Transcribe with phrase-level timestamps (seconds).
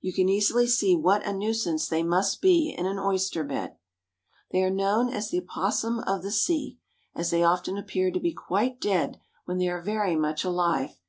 [0.00, 3.78] You can easily see what a nuisance they must be in an oyster bed.
[4.52, 6.78] They are known as the opossum of the sea,
[7.16, 11.00] as they often appear to be quite dead when they are very much alive.